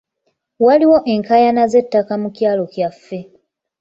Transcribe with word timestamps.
Waliwo 0.65 0.97
enkaayana 1.13 1.63
z'ettaka 1.71 2.13
mu 2.21 2.29
kyalo 2.37 2.63
kyaffe. 2.73 3.19